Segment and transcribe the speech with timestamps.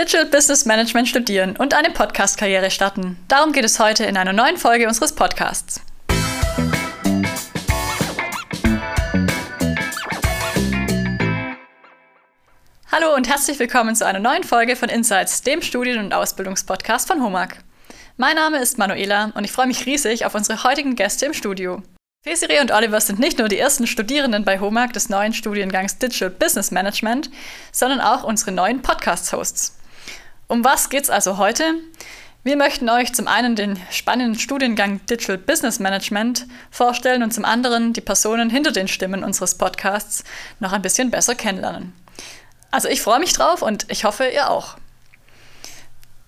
[0.00, 3.18] Digital Business Management studieren und eine Podcast-Karriere starten.
[3.28, 5.82] Darum geht es heute in einer neuen Folge unseres Podcasts.
[12.90, 17.22] Hallo und herzlich willkommen zu einer neuen Folge von Insights, dem Studien- und Ausbildungspodcast von
[17.22, 17.58] HOMAG.
[18.16, 21.82] Mein Name ist Manuela und ich freue mich riesig auf unsere heutigen Gäste im Studio.
[22.24, 26.30] Fesire und Oliver sind nicht nur die ersten Studierenden bei HOMAG des neuen Studiengangs Digital
[26.30, 27.28] Business Management,
[27.70, 29.76] sondern auch unsere neuen Podcast-Hosts.
[30.50, 31.74] Um was geht's also heute?
[32.42, 37.92] Wir möchten euch zum einen den spannenden Studiengang Digital Business Management vorstellen und zum anderen
[37.92, 40.24] die Personen hinter den Stimmen unseres Podcasts
[40.58, 41.92] noch ein bisschen besser kennenlernen.
[42.72, 44.76] Also ich freue mich drauf und ich hoffe, ihr auch.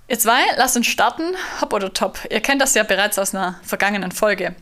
[0.06, 2.20] Ihr zwei, lasst uns starten, hopp oder top.
[2.30, 4.54] Ihr kennt das ja bereits aus einer vergangenen Folge.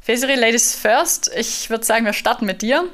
[0.00, 2.88] Fesiri Ladies First, ich würde sagen, wir starten mit dir.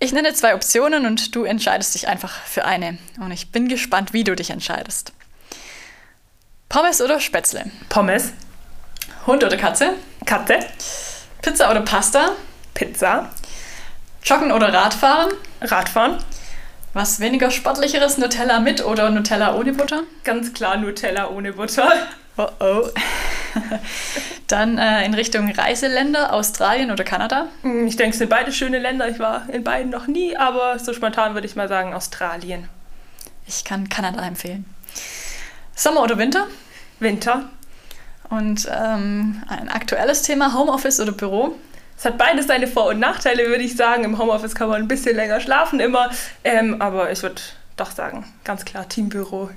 [0.00, 2.96] Ich nenne zwei Optionen und du entscheidest dich einfach für eine.
[3.20, 5.12] Und ich bin gespannt, wie du dich entscheidest.
[6.68, 7.64] Pommes oder Spätzle?
[7.88, 8.32] Pommes.
[9.26, 9.94] Hund oder Katze?
[10.26, 10.58] Katze.
[11.40, 12.32] Pizza oder Pasta?
[12.74, 13.30] Pizza.
[14.22, 15.32] Joggen oder Radfahren?
[15.62, 16.18] Radfahren.
[16.92, 20.02] Was weniger sportlicheres, Nutella mit oder Nutella ohne Butter?
[20.24, 21.90] Ganz klar Nutella ohne Butter.
[22.36, 22.88] Oh oh.
[24.46, 27.48] Dann äh, in Richtung Reiseländer, Australien oder Kanada?
[27.62, 29.08] Hm, ich denke, es sind beide schöne Länder.
[29.08, 32.68] Ich war in beiden noch nie, aber so spontan würde ich mal sagen Australien.
[33.46, 34.66] Ich kann Kanada empfehlen.
[35.78, 36.48] Sommer oder Winter?
[36.98, 37.48] Winter.
[38.30, 41.54] Und ähm, ein aktuelles Thema, Homeoffice oder Büro?
[41.96, 44.02] Es hat beides seine Vor- und Nachteile, würde ich sagen.
[44.02, 46.10] Im Homeoffice kann man ein bisschen länger schlafen immer.
[46.42, 47.40] Ähm, aber ich würde
[47.76, 49.50] doch sagen, ganz klar Teambüro.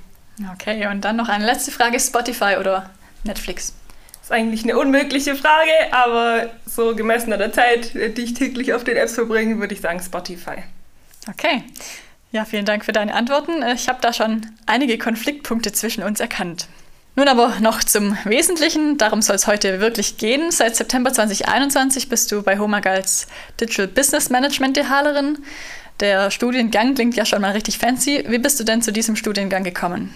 [0.54, 2.88] Okay, und dann noch eine letzte Frage: Spotify oder
[3.24, 3.74] Netflix?
[4.12, 8.72] Das ist eigentlich eine unmögliche Frage, aber so gemessen an der Zeit, die ich täglich
[8.72, 10.62] auf den Apps verbringe, würde ich sagen Spotify.
[11.28, 11.64] Okay.
[12.32, 13.62] Ja, vielen Dank für deine Antworten.
[13.74, 16.66] Ich habe da schon einige Konfliktpunkte zwischen uns erkannt.
[17.14, 18.96] Nun aber noch zum Wesentlichen.
[18.96, 20.50] Darum soll es heute wirklich gehen.
[20.50, 23.26] Seit September 2021 bist du bei HOMAG als
[23.60, 25.40] Digital Business Management Dehalerin.
[26.00, 28.24] Der Studiengang klingt ja schon mal richtig fancy.
[28.26, 30.14] Wie bist du denn zu diesem Studiengang gekommen?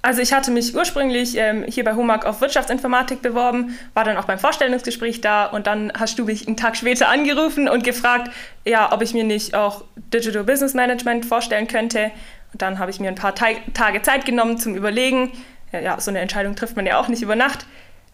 [0.00, 4.24] Also ich hatte mich ursprünglich ähm, hier bei HOMAG auf Wirtschaftsinformatik beworben, war dann auch
[4.24, 8.30] beim Vorstellungsgespräch da und dann hast du mich einen Tag später angerufen und gefragt,
[8.64, 12.10] ja, ob ich mir nicht auch Digital Business Management vorstellen könnte.
[12.52, 15.32] Und dann habe ich mir ein paar Tage Zeit genommen zum Überlegen.
[15.72, 17.66] Ja, so eine Entscheidung trifft man ja auch nicht über Nacht.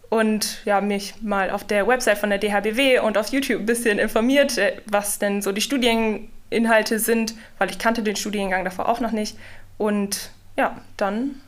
[0.09, 3.99] Und ja, mich mal auf der Website von der DHBW und auf YouTube ein bisschen
[3.99, 9.01] informiert, äh, was denn so die Studieninhalte sind, weil ich kannte den Studiengang davor auch
[9.01, 9.37] noch nicht.
[9.77, 11.41] Und ja, dann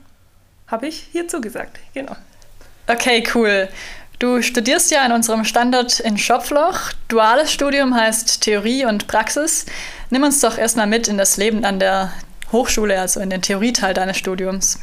[0.67, 1.79] habe ich hier zugesagt.
[1.93, 2.15] Genau.
[2.87, 3.69] Okay, cool.
[4.19, 6.91] Du studierst ja in unserem Standort in Schopfloch.
[7.07, 9.65] Duales Studium heißt Theorie und Praxis.
[10.09, 12.11] Nimm uns doch erstmal mit in das Leben an der
[12.51, 14.79] Hochschule, also in den Theorieteil deines Studiums.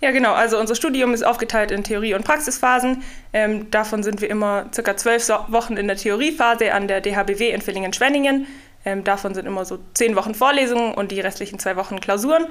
[0.00, 0.34] Ja, genau.
[0.34, 3.02] Also unser Studium ist aufgeteilt in Theorie- und Praxisphasen.
[3.32, 7.62] Ähm, davon sind wir immer circa zwölf Wochen in der Theoriephase an der DHBW in
[7.62, 8.46] Villingen-Schwenningen.
[8.84, 12.46] Ähm, davon sind immer so zehn Wochen Vorlesungen und die restlichen zwei Wochen Klausuren.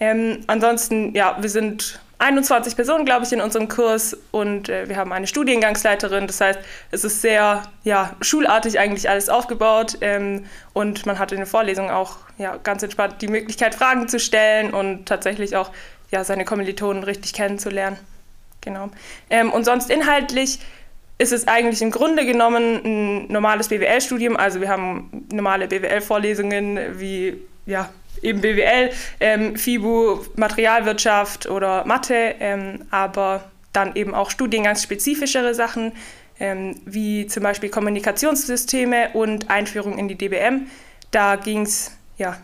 [0.00, 4.96] Ähm, ansonsten, ja, wir sind 21 Personen, glaube ich, in unserem Kurs und äh, wir
[4.96, 6.28] haben eine Studiengangsleiterin.
[6.28, 6.60] Das heißt,
[6.92, 11.90] es ist sehr ja, schulartig eigentlich alles aufgebaut ähm, und man hat in den Vorlesungen
[11.90, 15.72] auch ja, ganz entspannt die Möglichkeit, Fragen zu stellen und tatsächlich auch
[16.12, 17.98] ja, seine Kommilitonen richtig kennenzulernen.
[18.60, 18.90] Genau.
[19.28, 20.60] Ähm, und sonst inhaltlich
[21.18, 24.36] ist es eigentlich im Grunde genommen ein normales BWL-Studium.
[24.36, 27.88] Also wir haben normale BWL-Vorlesungen wie ja,
[28.22, 28.90] eben BWL,
[29.20, 35.92] ähm, FIBU, Materialwirtschaft oder Mathe, ähm, aber dann eben auch studiengangsspezifischere Sachen,
[36.40, 40.66] ähm, wie zum Beispiel Kommunikationssysteme und Einführung in die DBM.
[41.10, 42.36] Da ging es ja,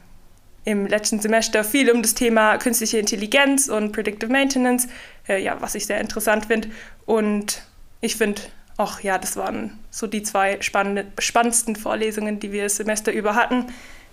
[0.64, 4.88] im letzten Semester viel um das Thema künstliche Intelligenz und Predictive Maintenance,
[5.28, 6.68] äh, ja, was ich sehr interessant finde.
[7.06, 7.62] Und
[8.00, 8.42] ich finde,
[8.76, 13.34] auch ja, das waren so die zwei spannende, spannendsten Vorlesungen, die wir das Semester über
[13.34, 13.66] hatten.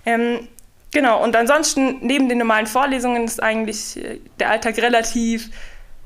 [0.06, 0.48] Ähm,
[0.96, 5.50] Genau, und ansonsten neben den normalen Vorlesungen ist eigentlich äh, der Alltag relativ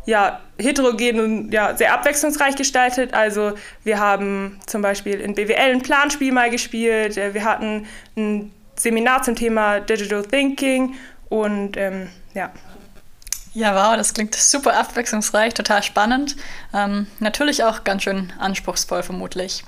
[0.07, 3.13] ja, heterogen und ja, sehr abwechslungsreich gestaltet.
[3.13, 3.53] Also
[3.83, 7.85] wir haben zum Beispiel in BWL ein Planspiel mal gespielt, äh, wir hatten
[8.17, 10.95] ein Seminar zum Thema Digital Thinking
[11.29, 12.51] und ähm, ja.
[13.53, 16.35] Ja, wow, das klingt super abwechslungsreich, total spannend.
[16.73, 19.63] Ähm, natürlich auch ganz schön anspruchsvoll vermutlich.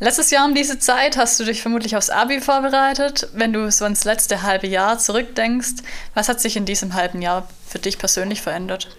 [0.00, 3.28] Letztes Jahr um diese Zeit hast du dich vermutlich aufs Abi vorbereitet.
[3.32, 5.82] Wenn du so ins letzte halbe Jahr zurückdenkst,
[6.14, 8.96] was hat sich in diesem halben Jahr für dich persönlich verändert?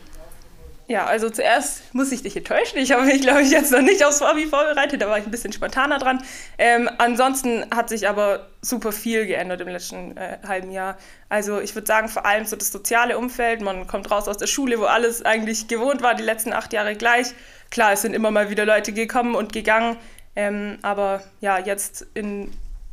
[0.89, 2.79] Ja, also zuerst muss ich dich enttäuschen.
[2.79, 5.01] Ich habe mich, glaube ich, jetzt noch nicht aufs Abi vorbereitet.
[5.01, 6.21] Da war ich ein bisschen spontaner dran.
[6.57, 10.97] Ähm, ansonsten hat sich aber super viel geändert im letzten äh, halben Jahr.
[11.29, 13.61] Also ich würde sagen, vor allem so das soziale Umfeld.
[13.61, 16.95] Man kommt raus aus der Schule, wo alles eigentlich gewohnt war, die letzten acht Jahre
[16.95, 17.27] gleich.
[17.69, 19.95] Klar, es sind immer mal wieder Leute gekommen und gegangen.
[20.39, 22.49] Ähm, aber ja, jetzt in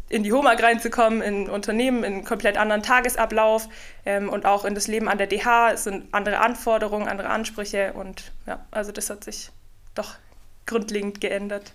[0.08, 3.68] in die HOMAG reinzukommen, in Unternehmen, in einen komplett anderen Tagesablauf
[4.04, 5.76] ähm, und auch in das Leben an der DH.
[5.76, 9.50] Sind andere Anforderungen, andere Ansprüche und ja, also das hat sich
[9.94, 10.14] doch
[10.66, 11.72] grundlegend geändert.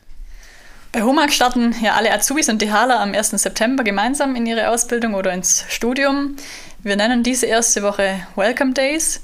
[0.93, 3.31] Bei HOMAG starten ja alle Azubis und DHler am 1.
[3.31, 6.35] September gemeinsam in ihre Ausbildung oder ins Studium.
[6.83, 9.21] Wir nennen diese erste Woche Welcome Days.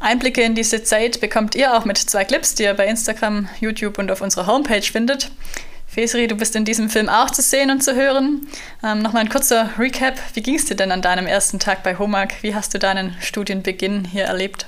[0.00, 3.98] Einblicke in diese Zeit bekommt ihr auch mit zwei Clips, die ihr bei Instagram, YouTube
[3.98, 5.30] und auf unserer Homepage findet.
[5.94, 8.48] Fesri, du bist in diesem Film auch zu sehen und zu hören.
[8.82, 10.14] Ähm, Nochmal ein kurzer Recap.
[10.34, 12.42] Wie ging es dir denn an deinem ersten Tag bei HOMAG?
[12.42, 14.66] Wie hast du deinen Studienbeginn hier erlebt?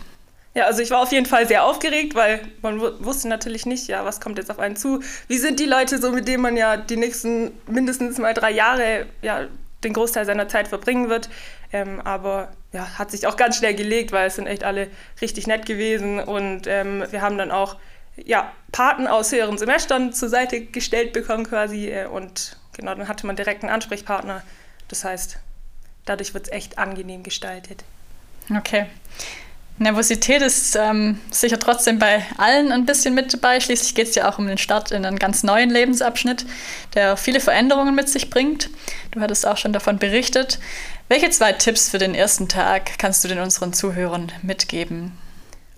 [0.55, 4.05] Ja, also ich war auf jeden Fall sehr aufgeregt, weil man wusste natürlich nicht, ja,
[4.05, 5.01] was kommt jetzt auf einen zu.
[5.27, 9.07] Wie sind die Leute so, mit denen man ja die nächsten mindestens mal drei Jahre
[9.21, 9.49] ja,
[9.83, 11.29] den Großteil seiner Zeit verbringen wird.
[11.73, 14.87] Ähm, aber ja, hat sich auch ganz schnell gelegt, weil es sind echt alle
[15.21, 17.77] richtig nett gewesen und ähm, wir haben dann auch
[18.25, 23.27] ja, Paten aus höheren Semestern zur Seite gestellt bekommen quasi äh, und genau, dann hatte
[23.27, 24.43] man direkt einen Ansprechpartner.
[24.89, 25.39] Das heißt,
[26.05, 27.85] dadurch wird es echt angenehm gestaltet.
[28.57, 28.87] Okay.
[29.79, 33.61] Nervosität ist ähm, sicher trotzdem bei allen ein bisschen mit dabei.
[33.61, 36.47] Schließlich geht es ja auch um den Start in einen ganz neuen Lebensabschnitt,
[36.95, 38.71] der viele Veränderungen mit sich bringt.
[39.11, 40.59] Du hattest auch schon davon berichtet.
[41.09, 45.13] Welche zwei Tipps für den ersten Tag kannst du den unseren Zuhörern mitgeben?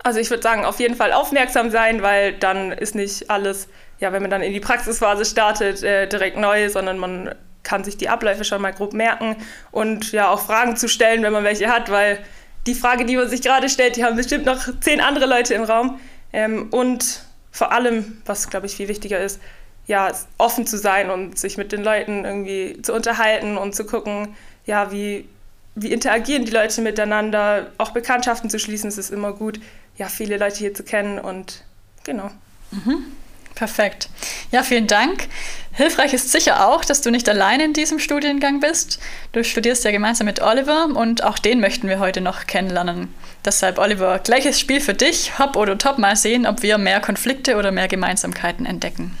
[0.03, 3.67] Also ich würde sagen, auf jeden Fall aufmerksam sein, weil dann ist nicht alles,
[3.99, 7.97] ja, wenn man dann in die Praxisphase startet, äh, direkt neu, sondern man kann sich
[7.97, 9.35] die Abläufe schon mal grob merken
[9.71, 12.19] und ja auch Fragen zu stellen, wenn man welche hat, weil
[12.65, 15.63] die Frage, die man sich gerade stellt, die haben bestimmt noch zehn andere Leute im
[15.63, 15.99] Raum.
[16.31, 19.41] Ähm, und vor allem, was glaube ich viel wichtiger ist,
[19.87, 24.35] ja, offen zu sein und sich mit den Leuten irgendwie zu unterhalten und zu gucken,
[24.65, 25.27] ja, wie,
[25.73, 29.59] wie interagieren die Leute miteinander, auch Bekanntschaften zu schließen, das ist immer gut
[29.99, 31.63] ja, viele Leute hier zu kennen und
[32.03, 32.31] genau.
[32.71, 33.05] Mhm.
[33.53, 34.07] Perfekt.
[34.51, 35.27] Ja, vielen Dank.
[35.73, 38.99] Hilfreich ist sicher auch, dass du nicht alleine in diesem Studiengang bist.
[39.33, 43.13] Du studierst ja gemeinsam mit Oliver und auch den möchten wir heute noch kennenlernen.
[43.43, 45.37] Deshalb, Oliver, gleiches Spiel für dich.
[45.39, 49.17] Hopp oder top, mal sehen, ob wir mehr Konflikte oder mehr Gemeinsamkeiten entdecken.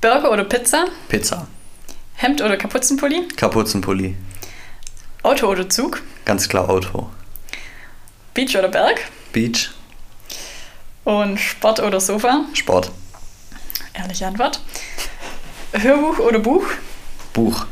[0.00, 0.84] Burger oder Pizza?
[1.08, 1.48] Pizza.
[2.14, 3.26] Hemd oder Kapuzenpulli?
[3.36, 4.14] Kapuzenpulli.
[5.24, 6.00] Auto oder Zug?
[6.24, 7.10] Ganz klar Auto.
[8.34, 9.00] Beach oder Berg?
[9.32, 9.70] Beach.
[11.04, 12.44] Und Sport oder Sofa?
[12.52, 12.92] Sport.
[13.94, 14.60] Ehrliche Antwort.
[15.72, 16.64] Hörbuch oder Buch?
[17.32, 17.66] Buch.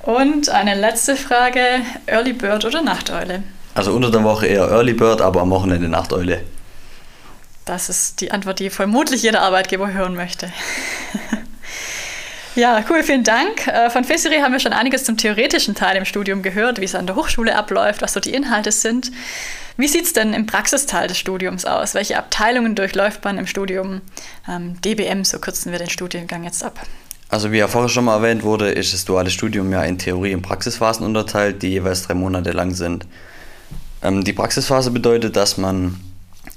[0.00, 1.60] Und eine letzte Frage:
[2.06, 3.42] Early Bird oder Nachteule?
[3.74, 6.42] Also unter der Woche eher Early Bird, aber am Wochenende Nachteule.
[7.64, 10.52] Das ist die Antwort, die vermutlich jeder Arbeitgeber hören möchte.
[12.56, 13.66] ja, cool, vielen Dank.
[13.68, 16.96] Äh, von Fesiri haben wir schon einiges zum theoretischen Teil im Studium gehört, wie es
[16.96, 19.12] an der Hochschule abläuft, was so die Inhalte sind.
[19.76, 21.94] Wie sieht es denn im Praxisteil des Studiums aus?
[21.94, 24.00] Welche Abteilungen durchläuft man im Studium?
[24.48, 26.80] Ähm, DBM, so kürzen wir den Studiengang jetzt ab.
[27.28, 30.34] Also wie ja vorher schon mal erwähnt wurde, ist das duale Studium ja in Theorie-
[30.34, 33.06] und Praxisphasen unterteilt, die jeweils drei Monate lang sind.
[34.02, 35.98] Ähm, die Praxisphase bedeutet, dass man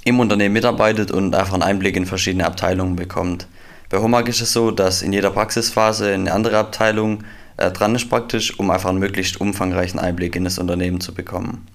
[0.04, 3.46] im Unternehmen mitarbeitet und einfach einen Einblick in verschiedene Abteilungen bekommt.
[3.88, 7.24] Bei HOMAG ist es so, dass in jeder Praxisphase eine andere Abteilung
[7.56, 11.66] äh, dran ist praktisch, um einfach einen möglichst umfangreichen Einblick in das Unternehmen zu bekommen.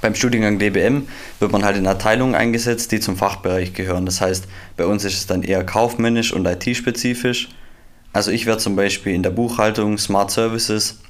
[0.00, 1.08] Beim Studiengang DBM
[1.40, 4.06] wird man halt in Abteilungen eingesetzt, die zum Fachbereich gehören.
[4.06, 7.48] Das heißt, bei uns ist es dann eher kaufmännisch und IT-spezifisch.
[8.12, 11.00] Also ich werde zum Beispiel in der Buchhaltung, Smart Services,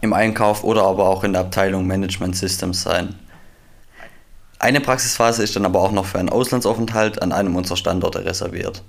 [0.00, 3.14] im Einkauf oder aber auch in der Abteilung Management Systems sein.
[4.58, 8.82] Eine Praxisphase ist dann aber auch noch für einen Auslandsaufenthalt an einem unserer Standorte reserviert.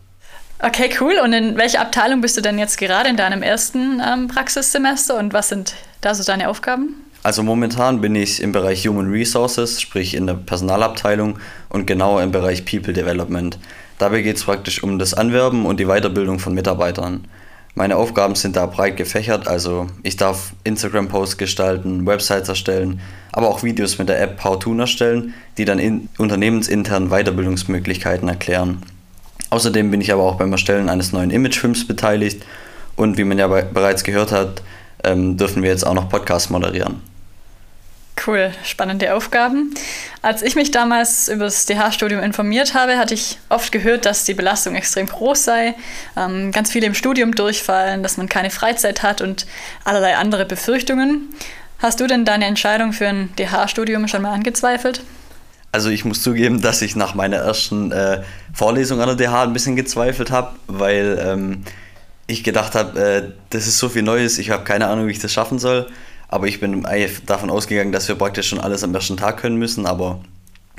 [0.59, 1.19] Okay, cool.
[1.21, 5.33] Und in welcher Abteilung bist du denn jetzt gerade in deinem ersten ähm, Praxissemester und
[5.33, 7.04] was sind da so deine Aufgaben?
[7.25, 11.39] Also momentan bin ich im Bereich Human Resources, sprich in der Personalabteilung
[11.69, 13.57] und genauer im Bereich People Development.
[13.97, 17.25] Dabei geht es praktisch um das Anwerben und die Weiterbildung von Mitarbeitern.
[17.73, 23.01] Meine Aufgaben sind da breit gefächert, also ich darf Instagram-Posts gestalten, Websites erstellen,
[23.31, 28.83] aber auch Videos mit der App Powtoon erstellen, die dann in unternehmensintern Weiterbildungsmöglichkeiten erklären.
[29.49, 32.45] Außerdem bin ich aber auch beim Erstellen eines neuen Imagefilms beteiligt
[32.95, 34.61] und wie man ja bereits gehört hat,
[35.03, 37.14] ähm, dürfen wir jetzt auch noch Podcasts moderieren.
[38.25, 39.73] Cool, spannende Aufgaben.
[40.21, 44.33] Als ich mich damals über das DH-Studium informiert habe, hatte ich oft gehört, dass die
[44.33, 45.75] Belastung extrem groß sei,
[46.15, 49.45] ähm, ganz viele im Studium durchfallen, dass man keine Freizeit hat und
[49.83, 51.29] allerlei andere Befürchtungen.
[51.79, 55.01] Hast du denn deine Entscheidung für ein DH-Studium schon mal angezweifelt?
[55.71, 59.53] Also ich muss zugeben, dass ich nach meiner ersten äh, Vorlesung an der DH ein
[59.53, 61.63] bisschen gezweifelt habe, weil ähm,
[62.27, 65.19] ich gedacht habe, äh, das ist so viel Neues, ich habe keine Ahnung, wie ich
[65.19, 65.87] das schaffen soll.
[66.27, 66.85] Aber ich bin
[67.25, 70.19] davon ausgegangen, dass wir praktisch schon alles am ersten Tag können müssen, aber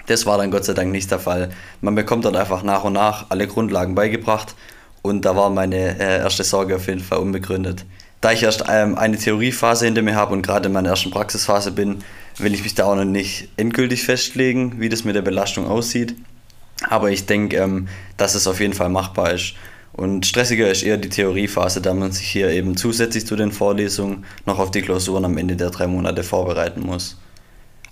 [0.07, 1.51] das war dann Gott sei Dank nicht der Fall.
[1.81, 4.55] Man bekommt dann einfach nach und nach alle Grundlagen beigebracht
[5.03, 7.85] und da war meine äh, erste Sorge auf jeden Fall unbegründet.
[8.21, 11.71] Da ich erst ähm, eine Theoriephase hinter mir habe und gerade in meiner ersten Praxisphase
[11.71, 12.03] bin,
[12.39, 16.15] will ich mich da auch noch nicht endgültig festlegen, wie das mit der Belastung aussieht.
[16.89, 19.55] Aber ich denke, ähm, dass es auf jeden Fall machbar ist.
[19.97, 24.27] Und stressiger ist eher die Theoriephase, da man sich hier eben zusätzlich zu den Vorlesungen
[24.45, 27.17] noch auf die Klausuren am Ende der drei Monate vorbereiten muss.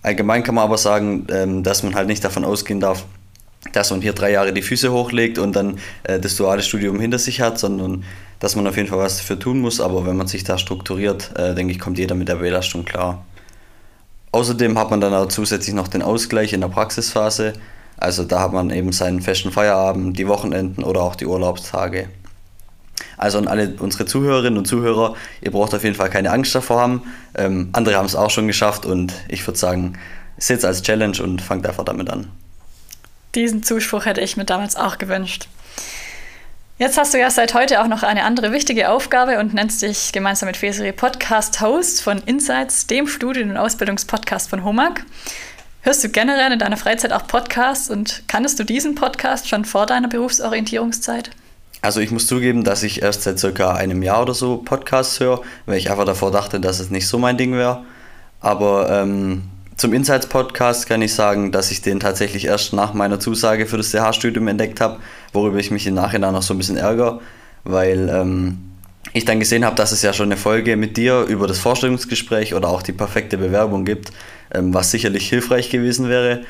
[0.02, 3.06] Allgemein kann man aber sagen, ähm, dass man halt nicht davon ausgehen darf,
[3.72, 7.18] dass man hier drei Jahre die Füße hochlegt und dann äh, das duale Studium hinter
[7.18, 8.04] sich hat, sondern
[8.38, 9.80] dass man auf jeden Fall was dafür tun muss.
[9.80, 13.24] Aber wenn man sich da strukturiert, äh, denke ich, kommt jeder mit der Belastung klar.
[14.32, 17.54] Außerdem hat man dann auch zusätzlich noch den Ausgleich in der Praxisphase.
[17.96, 22.08] Also da hat man eben seinen festen Feierabend, die Wochenenden oder auch die Urlaubstage.
[23.16, 26.80] Also an alle unsere Zuhörerinnen und Zuhörer, ihr braucht auf jeden Fall keine Angst davor
[26.80, 27.02] haben.
[27.36, 29.94] Ähm, andere haben es auch schon geschafft und ich würde sagen,
[30.36, 32.28] seht als Challenge und fangt einfach damit an.
[33.34, 35.48] Diesen Zuspruch hätte ich mir damals auch gewünscht.
[36.76, 40.10] Jetzt hast du ja seit heute auch noch eine andere wichtige Aufgabe und nennst dich
[40.12, 45.04] gemeinsam mit Feseri Podcast-Host von Insights, dem Studien- und Ausbildungspodcast von HOMAG.
[45.84, 49.84] Hörst du generell in deiner Freizeit auch Podcasts und kanntest du diesen Podcast schon vor
[49.84, 51.28] deiner Berufsorientierungszeit?
[51.82, 55.42] Also ich muss zugeben, dass ich erst seit circa einem Jahr oder so Podcasts höre,
[55.66, 57.84] weil ich einfach davor dachte, dass es nicht so mein Ding wäre.
[58.40, 59.42] Aber ähm,
[59.76, 63.90] zum Insights-Podcast kann ich sagen, dass ich den tatsächlich erst nach meiner Zusage für das
[63.90, 65.00] CH-Studium entdeckt habe,
[65.34, 67.20] worüber ich mich im Nachhinein noch so ein bisschen ärgere,
[67.64, 68.58] weil ähm,
[69.12, 72.54] ich dann gesehen habe, dass es ja schon eine Folge mit dir über das Vorstellungsgespräch
[72.54, 74.12] oder auch die perfekte Bewerbung gibt,
[74.62, 76.42] was sicherlich hilfreich gewesen wäre.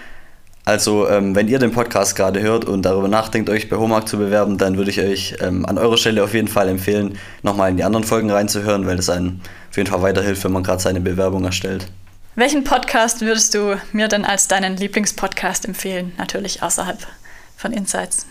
[0.66, 4.16] Also, ähm, wenn ihr den Podcast gerade hört und darüber nachdenkt, euch bei Homag zu
[4.16, 7.76] bewerben, dann würde ich euch ähm, an eurer Stelle auf jeden Fall empfehlen, nochmal in
[7.76, 11.00] die anderen Folgen reinzuhören, weil das einen auf jeden Fall weiterhilft, wenn man gerade seine
[11.00, 11.86] Bewerbung erstellt.
[12.34, 16.12] Welchen Podcast würdest du mir denn als deinen Lieblingspodcast empfehlen?
[16.16, 16.98] Natürlich außerhalb
[17.56, 18.26] von Insights.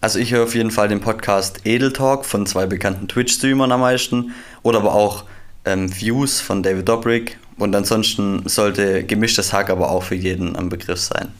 [0.00, 3.80] Also ich höre auf jeden Fall den Podcast Edel Talk von zwei bekannten Twitch-Streamern am
[3.80, 5.24] meisten oder aber auch
[5.64, 10.68] ähm, Views von David Dobrik und ansonsten sollte gemischtes Hack aber auch für jeden am
[10.68, 11.32] Begriff sein.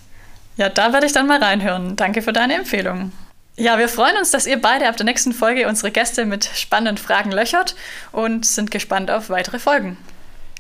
[0.57, 1.97] Ja, da werde ich dann mal reinhören.
[1.97, 3.13] Danke für deine Empfehlung.
[3.59, 6.99] Ja, wir freuen uns, dass ihr beide ab der nächsten Folge unsere Gäste mit spannenden
[6.99, 7.75] Fragen löchert
[8.13, 9.97] und sind gespannt auf weitere Folgen.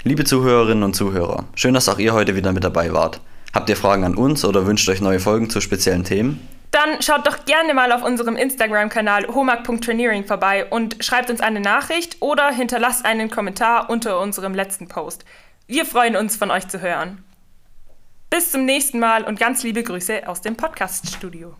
[0.04, 3.20] Liebe Zuhörerinnen und Zuhörer, schön, dass auch ihr heute wieder mit dabei wart.
[3.52, 6.40] Habt ihr Fragen an uns oder wünscht euch neue Folgen zu speziellen Themen?
[6.86, 12.22] Dann schaut doch gerne mal auf unserem Instagram-Kanal homag.traineering vorbei und schreibt uns eine Nachricht
[12.22, 15.24] oder hinterlasst einen Kommentar unter unserem letzten Post.
[15.66, 17.24] Wir freuen uns, von euch zu hören.
[18.30, 21.56] Bis zum nächsten Mal und ganz liebe Grüße aus dem Podcast-Studio.